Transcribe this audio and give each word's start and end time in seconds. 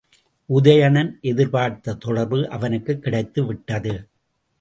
உதயணன் 0.49 1.19
எதிர்பார்த்த 1.21 1.93
தொடர்பு 1.93 2.49
அவனுக்குக் 2.49 3.03
கிடைத்துவிட்டது. 3.03 4.07